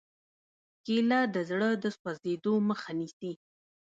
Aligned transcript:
کېله 0.85 1.19
د 1.33 1.35
زړه 1.49 1.69
د 1.83 1.85
سوځېدو 1.97 2.53
مخه 2.69 2.91
نیسي. 2.99 3.31